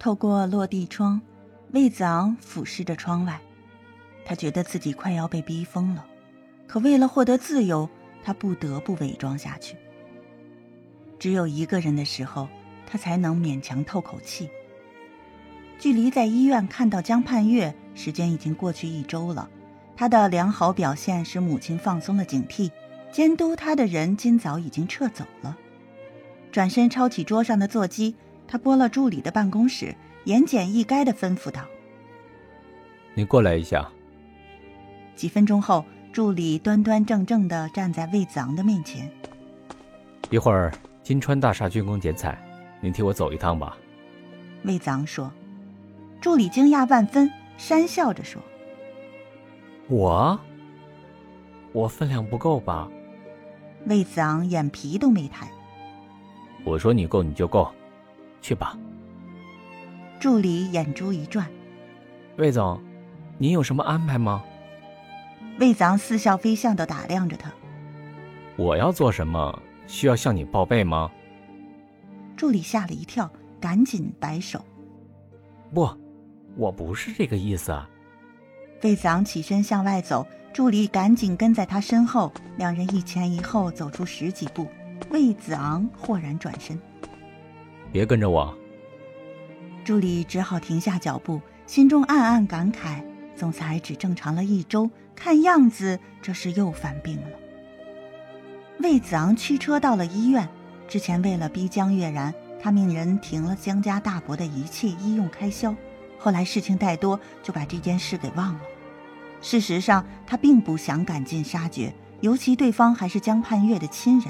[0.00, 1.20] 透过落地窗，
[1.72, 3.38] 魏子昂俯视着窗外，
[4.24, 6.06] 他觉得自己快要被逼疯了，
[6.66, 7.86] 可为了获得自由，
[8.24, 9.76] 他不得不伪装下去。
[11.18, 12.48] 只有一个人的时候，
[12.86, 14.48] 他才能勉强透口气。
[15.78, 19.50] 距离在医院看到江盼月时间已经过去一周了，
[19.94, 22.70] 他的良好表现使母亲放松了警惕，
[23.12, 25.58] 监督他的人今早已经撤走了。
[26.50, 28.16] 转身抄起桌上的座机。
[28.50, 31.62] 他拨了助理的办公室，言简意赅的吩咐道
[33.14, 33.88] ：“你过来一下。”
[35.14, 39.08] 几分钟后，助理端端正正的站在魏子昂的面前。
[40.30, 42.36] 一会儿金川大厦竣工剪彩，
[42.80, 43.78] 您替我走一趟吧。”
[44.64, 45.30] 魏子昂说。
[46.20, 48.42] 助理惊讶万分，讪笑着说
[49.88, 50.38] ：“我，
[51.72, 52.90] 我分量不够吧？”
[53.86, 55.48] 魏子昂眼皮都没抬。
[56.64, 57.72] 我说你够你就够。
[58.40, 58.76] 去吧。
[60.18, 61.46] 助理眼珠一转，
[62.36, 62.80] 魏总，
[63.38, 64.42] 您有什么安排吗？
[65.58, 67.50] 魏子昂似笑非笑的打量着他。
[68.56, 69.62] 我要做什么？
[69.86, 71.10] 需要向你报备吗？
[72.36, 74.64] 助理吓了一跳，赶紧摆手。
[75.74, 75.88] 不，
[76.56, 77.76] 我不是这个意思。
[78.82, 84.66] 魏子昂起身向外走，助理赶紧跟在他身后，两人一前一后走出十几步。
[85.10, 86.78] 魏子昂豁然转身。
[87.92, 88.56] 别跟着我。
[89.84, 93.02] 助理只好停下脚步，心中暗暗感慨：
[93.34, 97.28] 总裁只正常了一周，看样子这是又犯病了。
[98.78, 100.48] 魏子昂驱车到了医院，
[100.86, 102.32] 之前为了逼江月然，
[102.62, 105.74] 他命人停了江家大伯的一切医用开销。
[106.18, 108.60] 后来事情太多，就把这件事给忘了。
[109.40, 114.28] 事实上，他并不想赶尽杀绝，尤其对方还是江盼月的亲人。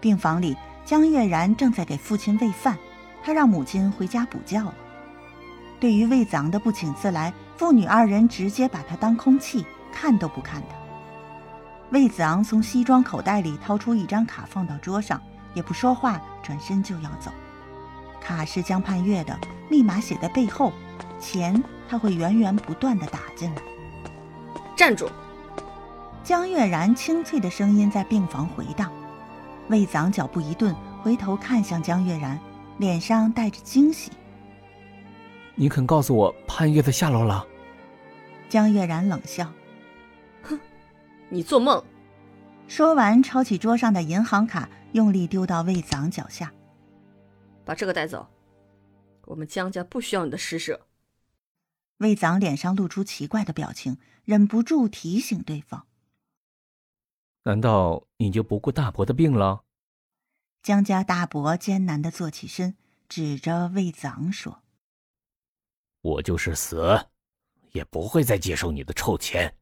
[0.00, 0.54] 病房里。
[0.88, 2.74] 江月然正在给父亲喂饭，
[3.22, 4.74] 他让母亲回家补觉了。
[5.78, 10.74] 对于魏子昂的不请自来，父女二人直接把他当空气，看都不看他。
[11.90, 15.20] 魏子昂从西装口袋里掏出一张卡，放到桌上，
[15.52, 17.30] 也不说话，转身就要走。
[18.18, 20.72] 卡是江盼月的，密码写在背后，
[21.20, 23.60] 钱他会源源不断的打进来。
[24.74, 25.06] 站住！
[26.24, 28.90] 江月然清脆的声音在病房回荡。
[29.68, 32.40] 魏子昂脚步一顿，回头看向江月然，
[32.78, 34.10] 脸上带着惊喜。
[35.54, 37.46] 你肯告诉我潘月的下落了？
[38.48, 39.52] 江月然冷笑
[40.42, 40.58] ：“哼，
[41.28, 41.82] 你做梦！”
[42.66, 46.50] 说完，抄起桌上的银行卡，用力丢到魏子昂脚下
[47.64, 48.26] ：“把这个带走，
[49.26, 50.80] 我们江家不需要你的施舍。”
[51.98, 55.87] 魏子昂脸上露出奇怪的表情，忍不住提醒对方。
[57.48, 59.64] 难道你就不顾大伯的病了？
[60.62, 62.76] 江家大伯艰难的坐起身，
[63.08, 64.62] 指着魏子昂说
[66.02, 67.08] ：“我就是死，
[67.72, 69.56] 也不会再接受你的臭钱。”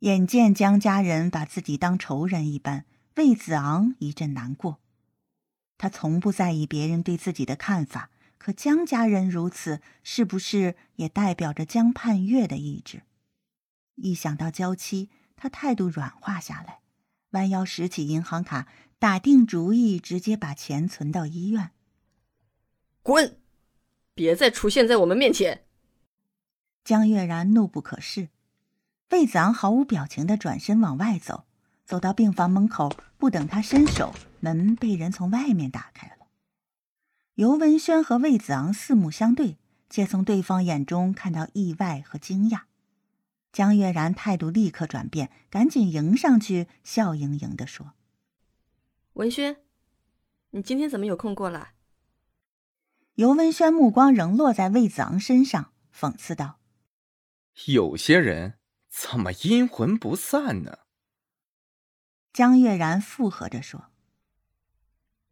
[0.00, 2.84] 眼见江家人把自己当仇人一般，
[3.16, 4.80] 魏子昂一阵难过。
[5.78, 13.04] 他从不在意别人对自己的看法，可江家人如此，是不是也代表着江盼月的意志？
[13.94, 15.08] 一想到娇妻。
[15.42, 16.80] 他态度软化下来，
[17.30, 18.68] 弯腰拾起银行卡，
[18.98, 21.70] 打定主意直接把钱存到医院。
[23.02, 23.38] 滚！
[24.12, 25.64] 别再出现在我们面前！
[26.84, 28.28] 江月然怒不可遏。
[29.12, 31.46] 魏子昂毫无表情的转身往外走，
[31.86, 36.26] 走到病房门口，不等他伸手，门被人从外面打开了。
[37.36, 39.56] 尤文轩和魏子昂四目相对，
[39.88, 42.64] 皆从对方眼中看到意外和惊讶。
[43.52, 47.94] 江月然态度立刻转变，赶紧迎上去，笑盈盈的说
[49.14, 49.56] ：“文轩，
[50.50, 51.74] 你今天怎么有空过来？”
[53.16, 56.60] 尤文轩目光仍落在魏子昂身上，讽刺道
[57.66, 60.78] ：“有些人怎么阴魂不散呢？”
[62.32, 63.90] 江月然附和着说：“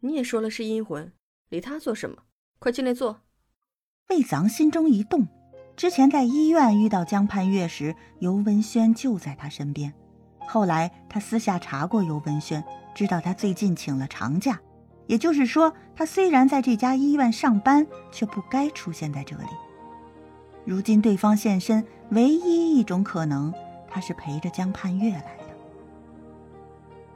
[0.00, 1.12] 你也说了是阴魂，
[1.48, 2.24] 理他做什么？
[2.58, 3.22] 快进来坐。”
[4.10, 5.37] 魏子昂心中一动。
[5.78, 9.94] 之前在医院遇到江盼月时，尤文轩就在他身边。
[10.40, 12.64] 后来他私下查过尤文轩，
[12.96, 14.58] 知道他最近请了长假，
[15.06, 19.44] 也就是说，他虽然在这家医院上班，却不该出现在这里。
[20.64, 23.54] 如今对方现身，唯一一种可能，
[23.88, 25.54] 他是陪着江盼月来的。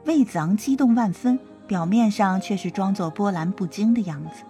[0.05, 1.37] 魏子昂激动万分，
[1.67, 4.45] 表面上却是装作波澜不惊的样子。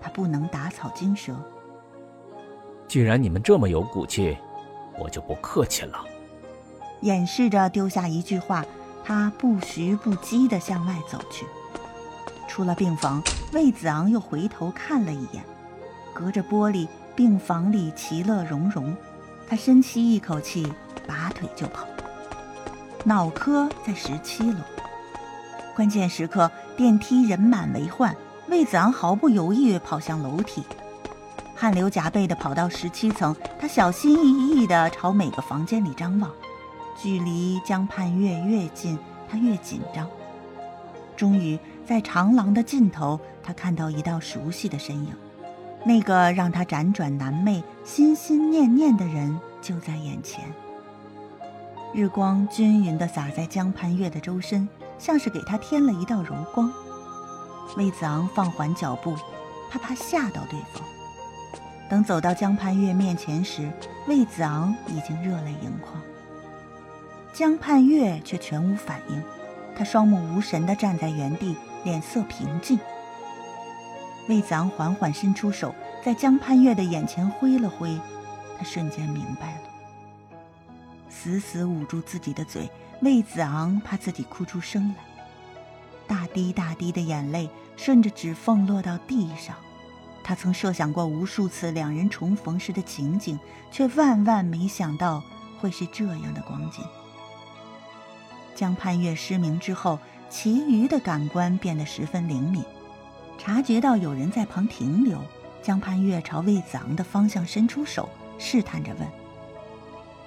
[0.00, 1.38] 他不能打草惊蛇。
[2.88, 4.36] 既然你们这么有骨气，
[4.98, 6.02] 我就不客气了。
[7.02, 8.64] 掩饰着丢下一句话，
[9.04, 11.44] 他不徐不击地向外走去。
[12.48, 15.44] 出了病房，魏子昂又回头看了一眼，
[16.14, 18.96] 隔着玻璃，病房里其乐融融。
[19.46, 20.66] 他深吸一口气，
[21.06, 21.86] 拔腿就跑。
[23.04, 24.58] 脑科在十七楼，
[25.76, 28.16] 关键时刻电梯人满为患，
[28.48, 30.64] 魏子昂毫不犹豫跑向楼梯，
[31.58, 33.34] 汗流浃背地跑到十七层。
[33.58, 36.30] 他小心翼翼地朝每个房间里张望，
[36.96, 38.96] 距离江畔月越近，
[39.28, 40.08] 他越紧张。
[41.16, 45.12] 终于在长廊的尽头，他看到一道熟悉的身影，
[45.84, 50.44] 那个让他辗转难寐、心心念念的人就在眼前。
[51.92, 56.72] 日光均匀地洒在江畔月的周身，像是给他添了一道柔光。
[57.76, 59.16] 魏子昂放缓脚步，
[59.68, 60.86] 怕怕吓到对方。
[61.88, 63.70] 等走到江畔月面前时，
[64.06, 66.00] 魏子昂已经热泪盈眶。
[67.32, 69.22] 江畔月却全无反应，
[69.76, 72.78] 他双目无神地站在原地，脸色平静。
[74.28, 75.74] 魏子昂缓缓伸出手，
[76.04, 77.98] 在江畔月的眼前挥了挥，
[78.58, 79.62] 他瞬间明白了。
[81.08, 82.68] 死死捂住自己的嘴，
[83.00, 85.04] 魏子昂怕自己哭出声来。
[86.06, 89.56] 大滴大滴的眼泪顺着指缝落到地上。
[90.28, 93.40] 他曾设想过无数次两人重逢时的情景，
[93.70, 95.22] 却万万没想到
[95.58, 96.84] 会是这样的光景。
[98.54, 99.98] 江盼月失明之后，
[100.28, 102.62] 其余的感官变得十分灵敏，
[103.38, 105.18] 察觉到有人在旁停留。
[105.62, 108.06] 江盼月朝魏子昂的方向伸出手，
[108.38, 109.08] 试探着问：“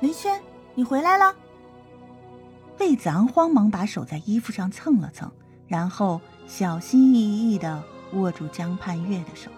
[0.01, 0.41] 林轩。”
[0.73, 1.35] 你回来了。
[2.79, 5.31] 魏子昂慌忙把手在衣服上蹭了蹭，
[5.67, 7.83] 然后小心翼翼地
[8.13, 9.51] 握住江盼月的手。